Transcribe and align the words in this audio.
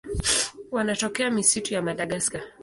Wanatokea 0.71 1.31
misitu 1.31 1.73
ya 1.73 1.81
Madagaska. 1.81 2.39